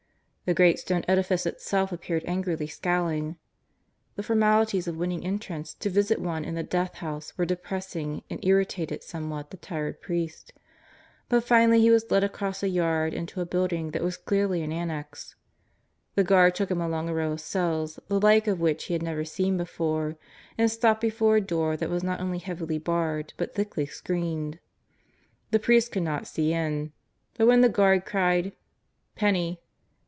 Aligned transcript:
The 0.45 0.55
great 0.55 0.79
stone 0.79 1.05
edifice 1.07 1.45
itself 1.45 1.93
appeared 1.93 2.25
angrily 2.25 2.67
scowling. 2.67 3.37
The 4.17 4.23
formalities 4.23 4.85
of 4.85 4.97
winning 4.97 5.25
entrance 5.25 5.73
to 5.75 5.89
visit 5.89 6.19
one 6.19 6.43
in 6.43 6.55
the 6.55 6.63
Death 6.63 6.95
House 6.95 7.37
were 7.37 7.45
depressing 7.45 8.23
and 8.29 8.43
irritated 8.43 9.01
somewhat 9.01 9.51
the 9.51 9.55
tired 9.55 10.01
priest. 10.01 10.51
But 11.29 11.45
finally 11.45 11.79
he 11.79 11.89
was 11.89 12.11
led 12.11 12.25
across 12.25 12.61
a 12.63 12.67
yard 12.67 13.13
into 13.13 13.39
a 13.39 13.45
building 13.45 13.91
that 13.91 14.01
was 14.03 14.17
clearly 14.17 14.61
an 14.61 14.73
annex. 14.73 15.35
The 16.15 16.23
guard 16.25 16.53
took 16.53 16.69
him 16.69 16.81
along 16.81 17.07
a 17.07 17.13
row 17.13 17.31
of 17.31 17.39
cells 17.39 17.97
the 18.09 18.19
like 18.19 18.45
of 18.45 18.59
which 18.59 18.85
he 18.85 18.93
had 18.93 19.03
never 19.03 19.23
seen 19.23 19.55
before, 19.55 20.17
and 20.57 20.69
stopped 20.69 20.99
before 20.99 21.37
a 21.37 21.41
door 21.41 21.77
that 21.77 21.89
was 21.89 22.03
not 22.03 22.19
only 22.19 22.39
heavily 22.39 22.77
barred 22.79 23.33
but 23.37 23.55
thickly 23.55 23.85
screened. 23.85 24.59
The 25.51 25.59
priest 25.59 25.93
could 25.93 26.03
not 26.03 26.27
see 26.27 26.51
in. 26.51 26.91
But 27.37 27.47
when 27.47 27.61
the 27.61 27.69
guard 27.69 28.03
cried: 28.05 28.51
"Penney!" 29.15 29.61